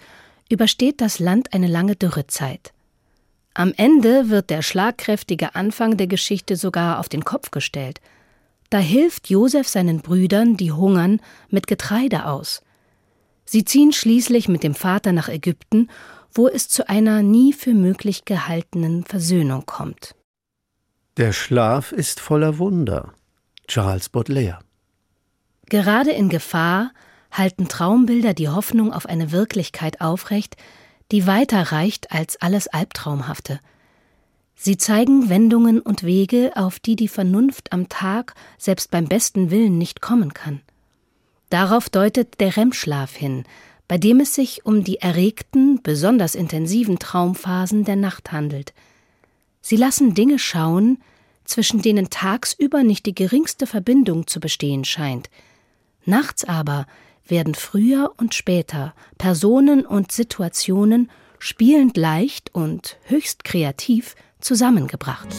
übersteht 0.49 1.01
das 1.01 1.19
Land 1.19 1.53
eine 1.53 1.67
lange 1.67 1.95
Dürrezeit. 1.95 2.73
Am 3.53 3.73
Ende 3.77 4.29
wird 4.29 4.49
der 4.49 4.63
schlagkräftige 4.63 5.53
Anfang 5.53 5.97
der 5.97 6.07
Geschichte 6.07 6.55
sogar 6.55 6.99
auf 6.99 7.09
den 7.09 7.23
Kopf 7.23 7.51
gestellt. 7.51 8.01
Da 8.71 8.79
hilft 8.79 9.29
Josef 9.29 9.67
seinen 9.67 10.01
Brüdern, 10.01 10.57
die 10.57 10.71
hungern, 10.71 11.21
mit 11.49 11.67
Getreide 11.67 12.25
aus. 12.25 12.63
Sie 13.45 13.63
ziehen 13.63 13.93
schließlich 13.93 14.47
mit 14.47 14.63
dem 14.63 14.73
Vater 14.73 15.11
nach 15.11 15.29
Ägypten, 15.29 15.89
wo 16.33 16.47
es 16.47 16.69
zu 16.69 16.89
einer 16.89 17.21
nie 17.21 17.53
für 17.53 17.75
möglich 17.75 18.25
gehaltenen 18.25 19.03
Versöhnung 19.03 19.67
kommt. 19.67 20.15
Der 21.17 21.31
Schlaf 21.31 21.91
ist 21.91 22.19
voller 22.19 22.57
Wunder. 22.57 23.13
Charles 23.67 24.09
Baudelaire. 24.09 24.57
Gerade 25.69 26.09
in 26.09 26.27
Gefahr 26.27 26.91
halten 27.31 27.67
Traumbilder 27.67 28.33
die 28.33 28.49
Hoffnung 28.49 28.91
auf 28.91 29.05
eine 29.05 29.31
Wirklichkeit 29.31 30.01
aufrecht, 30.01 30.57
die 31.11 31.27
weiter 31.27 31.71
reicht 31.71 32.11
als 32.11 32.41
alles 32.41 32.67
Albtraumhafte. 32.67 33.59
Sie 34.55 34.77
zeigen 34.77 35.29
Wendungen 35.29 35.81
und 35.81 36.01
Wege, 36.01 36.53
auf 36.55 36.79
die 36.79 36.95
die 36.95 37.07
Vernunft 37.07 37.73
am 37.73 37.89
Tag 37.89 38.33
selbst 38.57 38.89
beim 38.89 39.05
besten 39.05 39.51
Willen 39.51 39.77
nicht 39.77 40.01
kommen 40.01 40.33
kann. 40.33 40.61
Darauf 41.51 41.91
deutet 41.91 42.39
der 42.39 42.57
REM-Schlaf 42.57 43.13
hin, 43.13 43.43
bei 43.87 43.99
dem 43.99 44.19
es 44.19 44.33
sich 44.33 44.65
um 44.65 44.83
die 44.83 44.97
erregten, 44.97 45.79
besonders 45.83 46.33
intensiven 46.33 46.97
Traumphasen 46.97 47.83
der 47.83 47.97
Nacht 47.97 48.31
handelt. 48.31 48.73
Sie 49.65 49.77
lassen 49.77 50.13
Dinge 50.13 50.39
schauen, 50.39 51.01
zwischen 51.45 51.81
denen 51.81 52.09
tagsüber 52.09 52.83
nicht 52.83 53.05
die 53.05 53.15
geringste 53.15 53.65
Verbindung 53.65 54.27
zu 54.27 54.41
bestehen 54.41 54.83
scheint. 54.83 55.29
Nachts 56.05 56.43
aber 56.43 56.85
werden 57.25 57.55
früher 57.55 58.11
und 58.17 58.33
später 58.35 58.93
Personen 59.17 59.85
und 59.85 60.11
Situationen 60.11 61.09
spielend 61.39 61.95
leicht 61.95 62.53
und 62.53 62.97
höchst 63.05 63.45
kreativ 63.45 64.15
zusammengebracht. 64.41 65.33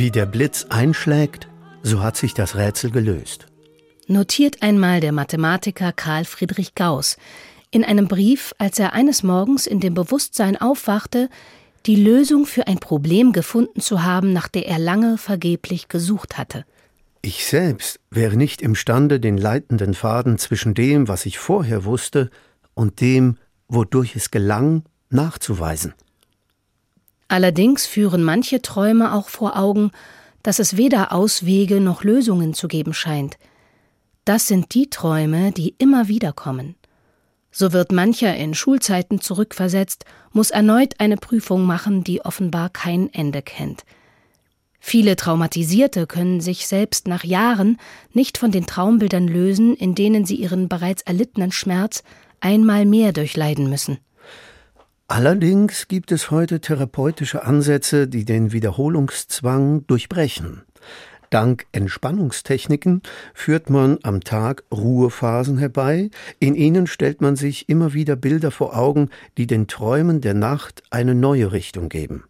Wie 0.00 0.10
der 0.10 0.24
Blitz 0.24 0.64
einschlägt, 0.70 1.46
so 1.82 2.02
hat 2.02 2.16
sich 2.16 2.32
das 2.32 2.56
Rätsel 2.56 2.90
gelöst. 2.90 3.48
Notiert 4.06 4.62
einmal 4.62 5.00
der 5.00 5.12
Mathematiker 5.12 5.92
Karl 5.92 6.24
Friedrich 6.24 6.74
Gauss 6.74 7.18
in 7.70 7.84
einem 7.84 8.08
Brief, 8.08 8.54
als 8.56 8.78
er 8.78 8.94
eines 8.94 9.22
Morgens 9.22 9.66
in 9.66 9.78
dem 9.78 9.92
Bewusstsein 9.92 10.56
aufwachte, 10.56 11.28
die 11.84 11.96
Lösung 11.96 12.46
für 12.46 12.66
ein 12.66 12.78
Problem 12.78 13.34
gefunden 13.34 13.82
zu 13.82 14.02
haben, 14.02 14.32
nach 14.32 14.48
der 14.48 14.66
er 14.68 14.78
lange 14.78 15.18
vergeblich 15.18 15.88
gesucht 15.88 16.38
hatte. 16.38 16.64
Ich 17.20 17.44
selbst 17.44 18.00
wäre 18.10 18.38
nicht 18.38 18.62
imstande, 18.62 19.20
den 19.20 19.36
leitenden 19.36 19.92
Faden 19.92 20.38
zwischen 20.38 20.72
dem, 20.72 21.08
was 21.08 21.26
ich 21.26 21.38
vorher 21.38 21.84
wusste, 21.84 22.30
und 22.72 23.02
dem, 23.02 23.36
wodurch 23.68 24.16
es 24.16 24.30
gelang, 24.30 24.84
nachzuweisen. 25.10 25.92
Allerdings 27.30 27.86
führen 27.86 28.24
manche 28.24 28.60
Träume 28.60 29.14
auch 29.14 29.28
vor 29.28 29.56
Augen, 29.56 29.92
dass 30.42 30.58
es 30.58 30.76
weder 30.76 31.12
Auswege 31.12 31.80
noch 31.80 32.02
Lösungen 32.02 32.54
zu 32.54 32.66
geben 32.66 32.92
scheint. 32.92 33.38
Das 34.24 34.48
sind 34.48 34.74
die 34.74 34.90
Träume, 34.90 35.52
die 35.52 35.76
immer 35.78 36.08
wieder 36.08 36.32
kommen. 36.32 36.74
So 37.52 37.72
wird 37.72 37.92
mancher 37.92 38.34
in 38.34 38.52
Schulzeiten 38.52 39.20
zurückversetzt, 39.20 40.06
muss 40.32 40.50
erneut 40.50 40.98
eine 40.98 41.16
Prüfung 41.16 41.66
machen, 41.66 42.02
die 42.02 42.24
offenbar 42.24 42.68
kein 42.68 43.14
Ende 43.14 43.42
kennt. 43.42 43.84
Viele 44.80 45.14
Traumatisierte 45.14 46.08
können 46.08 46.40
sich 46.40 46.66
selbst 46.66 47.06
nach 47.06 47.22
Jahren 47.22 47.76
nicht 48.12 48.38
von 48.38 48.50
den 48.50 48.66
Traumbildern 48.66 49.28
lösen, 49.28 49.76
in 49.76 49.94
denen 49.94 50.24
sie 50.24 50.34
ihren 50.34 50.68
bereits 50.68 51.02
erlittenen 51.02 51.52
Schmerz 51.52 52.02
einmal 52.40 52.86
mehr 52.86 53.12
durchleiden 53.12 53.70
müssen. 53.70 53.98
Allerdings 55.10 55.88
gibt 55.88 56.12
es 56.12 56.30
heute 56.30 56.60
therapeutische 56.60 57.42
Ansätze, 57.42 58.06
die 58.06 58.24
den 58.24 58.52
Wiederholungszwang 58.52 59.84
durchbrechen. 59.88 60.62
Dank 61.30 61.66
Entspannungstechniken 61.72 63.02
führt 63.34 63.70
man 63.70 63.98
am 64.04 64.20
Tag 64.20 64.62
Ruhephasen 64.72 65.58
herbei, 65.58 66.10
in 66.38 66.54
ihnen 66.54 66.86
stellt 66.86 67.22
man 67.22 67.34
sich 67.34 67.68
immer 67.68 67.92
wieder 67.92 68.14
Bilder 68.14 68.52
vor 68.52 68.76
Augen, 68.76 69.10
die 69.36 69.48
den 69.48 69.66
Träumen 69.66 70.20
der 70.20 70.34
Nacht 70.34 70.84
eine 70.90 71.16
neue 71.16 71.50
Richtung 71.50 71.88
geben. 71.88 72.22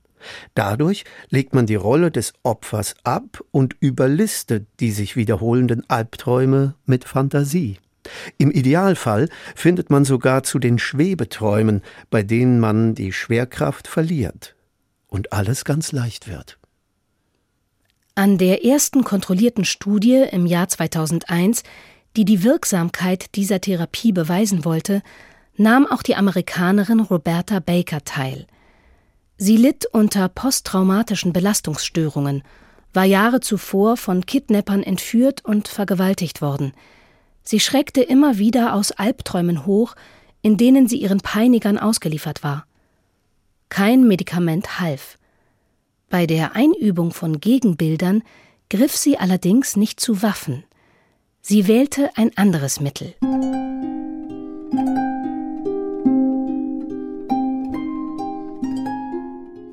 Dadurch 0.54 1.04
legt 1.28 1.54
man 1.54 1.66
die 1.66 1.74
Rolle 1.74 2.10
des 2.10 2.32
Opfers 2.44 2.94
ab 3.04 3.42
und 3.50 3.76
überlistet 3.80 4.66
die 4.80 4.92
sich 4.92 5.16
wiederholenden 5.16 5.84
Albträume 5.90 6.76
mit 6.86 7.04
Fantasie. 7.04 7.76
Im 8.38 8.50
Idealfall 8.50 9.28
findet 9.54 9.90
man 9.90 10.04
sogar 10.04 10.42
zu 10.42 10.58
den 10.58 10.78
Schwebeträumen, 10.78 11.82
bei 12.10 12.22
denen 12.22 12.60
man 12.60 12.94
die 12.94 13.12
Schwerkraft 13.12 13.88
verliert 13.88 14.54
und 15.08 15.32
alles 15.32 15.64
ganz 15.64 15.92
leicht 15.92 16.28
wird. 16.28 16.58
An 18.14 18.38
der 18.38 18.64
ersten 18.64 19.04
kontrollierten 19.04 19.64
Studie 19.64 20.24
im 20.30 20.46
Jahr 20.46 20.68
2001, 20.68 21.62
die 22.16 22.24
die 22.24 22.42
Wirksamkeit 22.42 23.34
dieser 23.34 23.60
Therapie 23.60 24.12
beweisen 24.12 24.64
wollte, 24.64 25.02
nahm 25.56 25.86
auch 25.86 26.02
die 26.02 26.16
Amerikanerin 26.16 27.00
Roberta 27.00 27.60
Baker 27.60 28.04
teil. 28.04 28.46
Sie 29.36 29.56
litt 29.56 29.86
unter 29.86 30.28
posttraumatischen 30.28 31.32
Belastungsstörungen, 31.32 32.42
war 32.92 33.04
Jahre 33.04 33.40
zuvor 33.40 33.96
von 33.96 34.26
Kidnappern 34.26 34.82
entführt 34.82 35.44
und 35.44 35.68
vergewaltigt 35.68 36.42
worden– 36.42 36.72
Sie 37.42 37.60
schreckte 37.60 38.02
immer 38.02 38.38
wieder 38.38 38.74
aus 38.74 38.92
Albträumen 38.92 39.66
hoch, 39.66 39.94
in 40.42 40.56
denen 40.56 40.88
sie 40.88 40.98
ihren 40.98 41.20
Peinigern 41.20 41.78
ausgeliefert 41.78 42.42
war. 42.42 42.66
Kein 43.68 44.06
Medikament 44.06 44.80
half. 44.80 45.18
Bei 46.08 46.26
der 46.26 46.56
Einübung 46.56 47.12
von 47.12 47.40
Gegenbildern 47.40 48.22
griff 48.68 48.96
sie 48.96 49.18
allerdings 49.18 49.76
nicht 49.76 50.00
zu 50.00 50.22
Waffen. 50.22 50.64
Sie 51.40 51.66
wählte 51.66 52.10
ein 52.16 52.36
anderes 52.36 52.80
Mittel. 52.80 53.14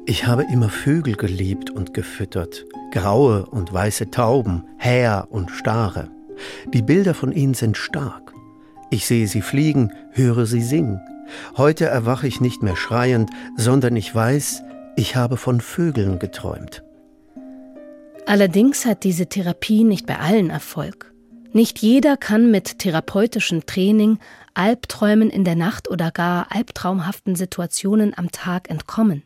Ich 0.05 0.25
habe 0.25 0.43
immer 0.51 0.69
Vögel 0.69 1.15
geliebt 1.15 1.69
und 1.69 1.93
gefüttert, 1.93 2.65
graue 2.91 3.45
und 3.45 3.73
weiße 3.73 4.09
Tauben, 4.09 4.63
Häher 4.77 5.27
und 5.29 5.51
Stare. 5.51 6.09
Die 6.73 6.81
Bilder 6.81 7.13
von 7.13 7.31
ihnen 7.31 7.53
sind 7.53 7.77
stark. 7.77 8.33
Ich 8.89 9.05
sehe 9.05 9.27
sie 9.27 9.41
fliegen, 9.41 9.93
höre 10.11 10.45
sie 10.45 10.61
singen. 10.61 11.01
Heute 11.57 11.85
erwache 11.85 12.27
ich 12.27 12.39
nicht 12.39 12.63
mehr 12.63 12.77
schreiend, 12.77 13.29
sondern 13.57 13.95
ich 13.95 14.13
weiß, 14.13 14.63
ich 14.95 15.15
habe 15.15 15.37
von 15.37 15.59
Vögeln 15.59 16.19
geträumt. 16.19 16.83
Allerdings 18.25 18.85
hat 18.85 19.03
diese 19.03 19.27
Therapie 19.27 19.83
nicht 19.83 20.05
bei 20.05 20.19
allen 20.19 20.49
Erfolg. 20.49 21.13
Nicht 21.53 21.79
jeder 21.79 22.17
kann 22.17 22.51
mit 22.51 22.79
therapeutischem 22.79 23.65
Training 23.65 24.19
Albträumen 24.53 25.29
in 25.29 25.43
der 25.43 25.55
Nacht 25.55 25.89
oder 25.89 26.11
gar 26.11 26.47
albtraumhaften 26.51 27.35
Situationen 27.35 28.17
am 28.17 28.31
Tag 28.31 28.69
entkommen. 28.69 29.23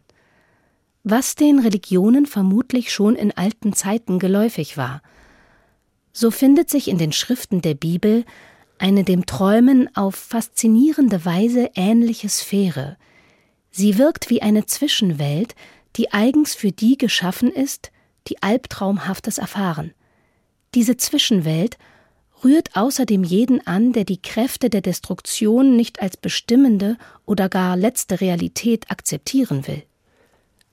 Was 1.03 1.35
den 1.35 1.59
Religionen 1.59 2.25
vermutlich 2.25 2.91
schon 2.91 3.15
in 3.15 3.31
alten 3.31 3.73
Zeiten 3.73 4.17
geläufig 4.17 4.77
war– 4.77 5.01
so 6.13 6.31
findet 6.31 6.69
sich 6.69 6.87
in 6.87 6.97
den 6.97 7.11
Schriften 7.11 7.61
der 7.61 7.73
Bibel 7.73 8.25
eine 8.77 9.03
dem 9.03 9.25
Träumen 9.25 9.95
auf 9.95 10.15
faszinierende 10.15 11.23
Weise 11.23 11.69
ähnliche 11.75 12.29
Sphäre. 12.29 12.97
Sie 13.69 13.97
wirkt 13.97 14.29
wie 14.29 14.41
eine 14.41 14.65
Zwischenwelt, 14.65 15.55
die 15.95 16.11
eigens 16.11 16.55
für 16.55 16.71
die 16.71 16.97
geschaffen 16.97 17.51
ist, 17.51 17.91
die 18.27 18.41
Albtraumhaftes 18.41 19.37
erfahren. 19.37 19.93
Diese 20.73 20.97
Zwischenwelt 20.97 21.77
rührt 22.43 22.75
außerdem 22.75 23.23
jeden 23.23 23.65
an, 23.67 23.93
der 23.93 24.03
die 24.03 24.21
Kräfte 24.21 24.69
der 24.69 24.81
Destruktion 24.81 25.75
nicht 25.75 26.01
als 26.01 26.17
bestimmende 26.17 26.97
oder 27.25 27.49
gar 27.49 27.77
letzte 27.77 28.19
Realität 28.19 28.89
akzeptieren 28.89 29.67
will. 29.67 29.83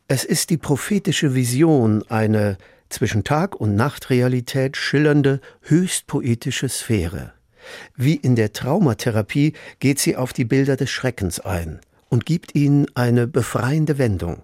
Es 0.07 0.25
ist 0.25 0.51
die 0.51 0.57
prophetische 0.57 1.35
Vision, 1.35 2.03
eine 2.09 2.57
zwischen 2.89 3.25
Tag- 3.25 3.57
und 3.57 3.75
Nachtrealität 3.75 4.77
schillernde, 4.77 5.41
höchst 5.63 6.07
poetische 6.07 6.69
Sphäre. 6.69 7.33
Wie 7.97 8.15
in 8.15 8.37
der 8.37 8.53
Traumatherapie 8.53 9.53
geht 9.79 9.99
sie 9.99 10.17
auf 10.17 10.33
die 10.33 10.45
Bilder 10.45 10.77
des 10.77 10.91
Schreckens 10.91 11.41
ein 11.41 11.81
und 12.09 12.27
gibt 12.27 12.55
ihnen 12.55 12.87
eine 12.95 13.27
befreiende 13.27 13.99
Wendung. 13.99 14.43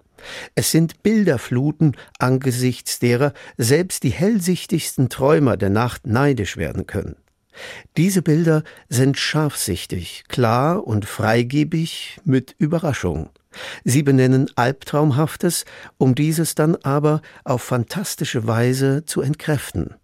Es 0.55 0.71
sind 0.71 1.03
Bilderfluten, 1.03 1.95
angesichts 2.19 2.99
derer 2.99 3.33
selbst 3.57 4.03
die 4.03 4.09
hellsichtigsten 4.09 5.09
Träumer 5.09 5.57
der 5.57 5.69
Nacht 5.69 6.07
neidisch 6.07 6.57
werden 6.57 6.87
können. 6.87 7.15
Diese 7.95 8.21
Bilder 8.21 8.63
sind 8.89 9.17
scharfsichtig, 9.17 10.25
klar 10.27 10.85
und 10.85 11.05
freigebig 11.05 12.19
mit 12.25 12.55
Überraschung. 12.57 13.29
Sie 13.83 14.03
benennen 14.03 14.49
Albtraumhaftes, 14.55 15.65
um 15.97 16.15
dieses 16.15 16.55
dann 16.55 16.75
aber 16.77 17.21
auf 17.43 17.61
fantastische 17.61 18.47
Weise 18.47 19.05
zu 19.05 19.21
entkräften. 19.21 19.95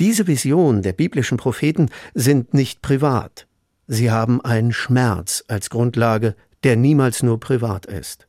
Diese 0.00 0.26
Visionen 0.26 0.82
der 0.82 0.92
biblischen 0.92 1.38
Propheten 1.38 1.90
sind 2.14 2.54
nicht 2.54 2.82
privat. 2.82 3.46
Sie 3.86 4.10
haben 4.10 4.40
einen 4.40 4.72
Schmerz 4.72 5.44
als 5.48 5.70
Grundlage, 5.70 6.34
der 6.64 6.76
niemals 6.76 7.22
nur 7.22 7.38
privat 7.38 7.86
ist. 7.86 8.26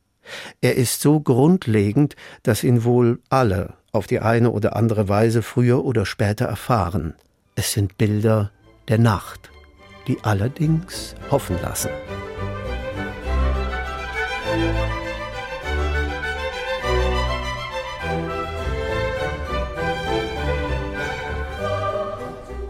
Er 0.60 0.76
ist 0.76 1.00
so 1.00 1.20
grundlegend, 1.20 2.16
dass 2.42 2.64
ihn 2.64 2.84
wohl 2.84 3.20
alle 3.28 3.74
auf 3.92 4.06
die 4.06 4.20
eine 4.20 4.50
oder 4.50 4.76
andere 4.76 5.08
Weise 5.08 5.42
früher 5.42 5.84
oder 5.84 6.04
später 6.04 6.46
erfahren. 6.46 7.14
Es 7.54 7.72
sind 7.72 7.96
Bilder 7.96 8.50
der 8.88 8.98
Nacht, 8.98 9.50
die 10.06 10.18
allerdings 10.22 11.14
hoffen 11.30 11.56
lassen. 11.62 11.90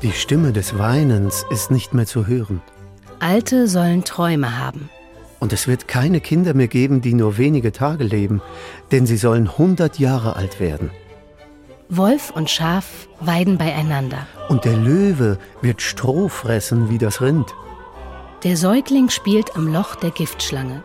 Die 0.07 0.13
Stimme 0.13 0.53
des 0.53 0.79
Weinens 0.79 1.45
ist 1.51 1.73
nicht 1.73 1.93
mehr 1.93 2.07
zu 2.07 2.29
hören. 2.29 2.63
Alte 3.19 3.67
sollen 3.67 4.05
Träume 4.05 4.57
haben. 4.57 4.89
Und 5.41 5.53
es 5.53 5.67
wird 5.67 5.89
keine 5.89 6.21
Kinder 6.21 6.55
mehr 6.55 6.69
geben, 6.69 7.01
die 7.01 7.13
nur 7.13 7.39
wenige 7.39 7.73
Tage 7.73 8.05
leben, 8.05 8.41
denn 8.93 9.05
sie 9.05 9.17
sollen 9.17 9.59
hundert 9.59 9.99
Jahre 9.99 10.37
alt 10.37 10.61
werden. 10.61 10.91
Wolf 11.89 12.31
und 12.31 12.49
Schaf 12.49 13.09
weiden 13.19 13.59
beieinander. 13.59 14.29
Und 14.49 14.65
der 14.65 14.77
Löwe 14.77 15.39
wird 15.61 15.83
Stroh 15.83 16.29
fressen 16.29 16.89
wie 16.89 16.99
das 16.99 17.21
Rind. 17.21 17.53
Der 18.45 18.57
Säugling 18.57 19.09
spielt 19.09 19.57
am 19.57 19.73
Loch 19.73 19.97
der 19.97 20.13
Giftschlange. 20.13 20.85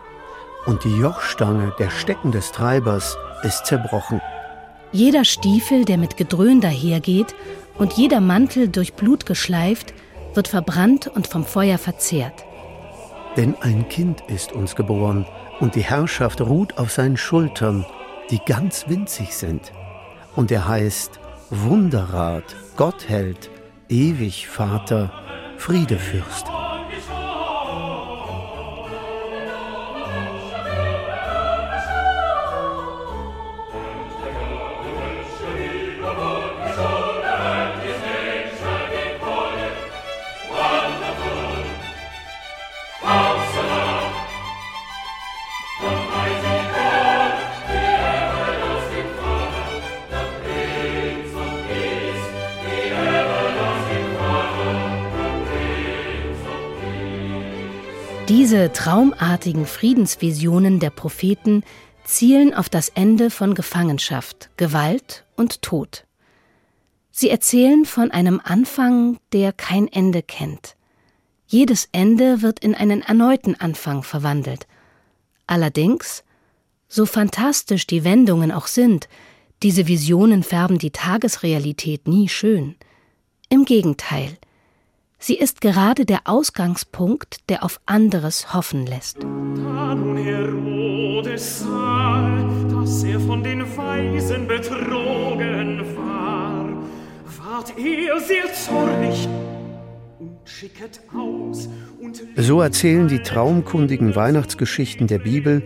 Und 0.65 0.83
die 0.83 0.97
Jochstange, 0.97 1.75
der 1.77 1.91
Stecken 1.91 2.31
des 2.31 2.51
Treibers, 2.51 3.15
ist 3.43 3.67
zerbrochen. 3.67 4.19
Jeder 4.91 5.25
Stiefel, 5.25 5.85
der 5.85 5.99
mit 5.99 6.17
Gedröhn 6.17 6.59
dahergeht, 6.59 7.35
und 7.81 7.93
jeder 7.93 8.21
Mantel 8.21 8.67
durch 8.67 8.93
Blut 8.93 9.25
geschleift, 9.25 9.95
wird 10.35 10.47
verbrannt 10.47 11.07
und 11.07 11.25
vom 11.25 11.43
Feuer 11.43 11.79
verzehrt. 11.79 12.45
Denn 13.35 13.55
ein 13.59 13.89
Kind 13.89 14.21
ist 14.27 14.51
uns 14.51 14.75
geboren, 14.75 15.25
und 15.59 15.73
die 15.73 15.83
Herrschaft 15.83 16.41
ruht 16.41 16.77
auf 16.77 16.91
seinen 16.91 17.17
Schultern, 17.17 17.83
die 18.29 18.37
ganz 18.45 18.87
winzig 18.87 19.35
sind. 19.35 19.71
Und 20.35 20.51
er 20.51 20.67
heißt 20.67 21.19
Wunderrat, 21.49 22.55
Gottheld, 22.77 23.49
ewig 23.89 24.47
Vater, 24.47 25.11
Friedefürst. 25.57 26.50
Diese 58.31 58.71
traumartigen 58.71 59.65
Friedensvisionen 59.65 60.79
der 60.79 60.89
Propheten 60.89 61.65
zielen 62.05 62.53
auf 62.53 62.69
das 62.69 62.87
Ende 62.87 63.29
von 63.29 63.55
Gefangenschaft, 63.55 64.51
Gewalt 64.55 65.25
und 65.35 65.61
Tod. 65.61 66.05
Sie 67.11 67.29
erzählen 67.29 67.83
von 67.83 68.09
einem 68.09 68.39
Anfang, 68.41 69.19
der 69.33 69.51
kein 69.51 69.89
Ende 69.89 70.23
kennt. 70.23 70.77
Jedes 71.45 71.89
Ende 71.91 72.41
wird 72.41 72.59
in 72.59 72.73
einen 72.73 73.01
erneuten 73.01 73.59
Anfang 73.59 74.01
verwandelt. 74.01 74.65
Allerdings, 75.45 76.23
so 76.87 77.05
fantastisch 77.05 77.85
die 77.85 78.05
Wendungen 78.05 78.53
auch 78.53 78.67
sind, 78.67 79.09
diese 79.61 79.89
Visionen 79.89 80.43
färben 80.43 80.77
die 80.77 80.91
Tagesrealität 80.91 82.07
nie 82.07 82.29
schön. 82.29 82.77
Im 83.49 83.65
Gegenteil, 83.65 84.37
Sie 85.23 85.35
ist 85.35 85.61
gerade 85.61 86.03
der 86.03 86.21
Ausgangspunkt, 86.25 87.47
der 87.47 87.63
auf 87.63 87.79
anderes 87.85 88.55
hoffen 88.55 88.87
lässt. 88.87 89.21
Da 89.21 89.93
nun 89.93 90.17
Herodes 90.17 91.59
sah, 91.59 92.43
dass 92.71 93.03
er 93.03 93.19
von 93.19 93.43
den 93.43 93.61
Weisen 93.77 94.47
betrogen 94.47 95.83
war, 95.95 96.65
ward 97.37 97.71
er 97.77 98.19
sehr 98.19 98.51
zornig 98.51 99.29
und 100.17 100.37
schicket 100.43 100.99
aus. 101.15 101.69
Und 102.01 102.23
so 102.35 102.59
erzählen 102.59 103.07
die 103.07 103.21
traumkundigen 103.21 104.15
Weihnachtsgeschichten 104.15 105.05
der 105.05 105.19
Bibel 105.19 105.61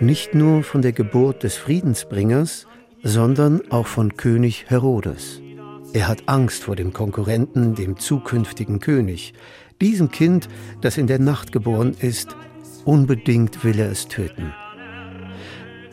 nicht 0.00 0.34
nur 0.34 0.64
von 0.64 0.82
der 0.82 0.92
Geburt 0.92 1.44
des 1.44 1.54
Friedensbringers, 1.54 2.66
sondern 3.04 3.70
auch 3.70 3.86
von 3.86 4.16
König 4.16 4.64
Herodes. 4.66 5.40
Er 5.92 6.08
hat 6.08 6.28
Angst 6.28 6.64
vor 6.64 6.76
dem 6.76 6.92
Konkurrenten, 6.92 7.74
dem 7.74 7.98
zukünftigen 7.98 8.80
König. 8.80 9.34
Diesem 9.80 10.10
Kind, 10.10 10.48
das 10.80 10.98
in 10.98 11.06
der 11.06 11.18
Nacht 11.18 11.52
geboren 11.52 11.94
ist, 12.00 12.36
unbedingt 12.84 13.64
will 13.64 13.78
er 13.78 13.90
es 13.90 14.08
töten. 14.08 14.52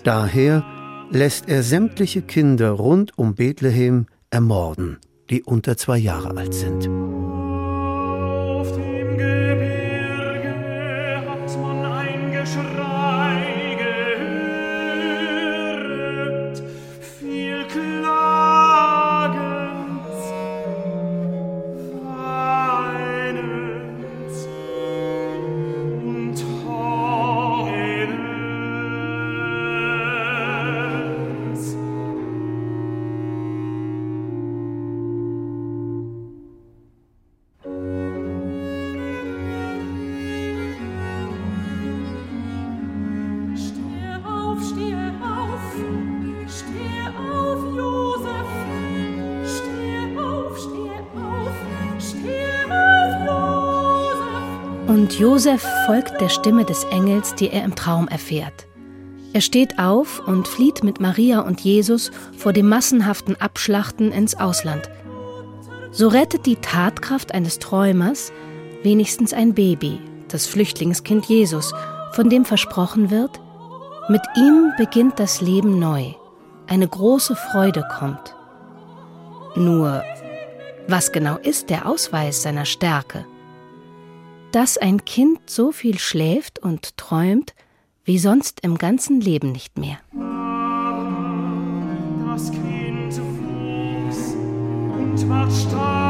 Daher 0.04 0.64
lässt 1.10 1.48
er 1.48 1.64
sämtliche 1.64 2.22
Kinder 2.22 2.72
rund 2.72 3.18
um 3.18 3.36
Bethlehem 3.36 4.08
ermorden, 4.30 4.98
die 5.30 5.44
unter 5.44 5.78
zwei 5.78 5.98
Jahre 5.98 6.36
alt 6.36 6.54
sind. 6.54 6.90
Josef 55.20 55.64
folgt 55.86 56.20
der 56.22 56.30
Stimme 56.30 56.66
des 56.66 56.86
Engels, 56.86 57.36
die 57.36 57.50
er 57.50 57.64
im 57.64 57.76
Traum 57.76 58.08
erfährt. 58.08 58.68
Er 59.34 59.42
steht 59.42 59.78
auf 59.78 60.26
und 60.28 60.48
flieht 60.48 60.84
mit 60.84 61.00
Maria 61.00 61.42
und 61.42 61.62
Jesus 61.62 62.12
vor 62.38 62.52
dem 62.52 62.68
massenhaften 62.68 63.40
Abschlachten 63.40 64.12
ins 64.12 64.36
Ausland. 64.36 64.90
So 65.92 66.08
rettet 66.08 66.46
die 66.46 66.56
Tatkraft 66.56 67.34
eines 67.34 67.60
Träumers 67.60 68.32
wenigstens 68.82 69.34
ein 69.34 69.54
Baby, 69.54 70.00
das 70.30 70.48
Flüchtlingskind 70.48 71.26
Jesus, 71.26 71.74
von 72.14 72.30
dem 72.30 72.44
versprochen 72.44 73.12
wird, 73.12 73.40
mit 74.10 74.22
ihm 74.36 74.74
beginnt 74.78 75.20
das 75.20 75.42
Leben 75.42 75.80
neu, 75.80 76.14
eine 76.68 76.88
große 76.88 77.36
Freude 77.36 77.88
kommt. 77.98 78.36
Nur, 79.56 80.04
was 80.88 81.12
genau 81.12 81.38
ist 81.38 81.70
der 81.70 81.88
Ausweis 81.88 82.42
seiner 82.42 82.66
Stärke? 82.66 83.26
Dass 84.54 84.78
ein 84.78 85.04
Kind 85.04 85.50
so 85.50 85.72
viel 85.72 85.98
schläft 85.98 86.60
und 86.60 86.96
träumt 86.96 87.56
wie 88.06 88.20
sonst 88.20 88.60
im 88.62 88.78
ganzen 88.78 89.20
Leben 89.20 89.52
nicht 89.52 89.78
mehr. 89.80 89.98
Das 92.26 92.52
Kind 92.52 93.18
wuchs 93.18 94.36
und 94.96 95.30
ward 95.30 95.52
stark 95.52 96.03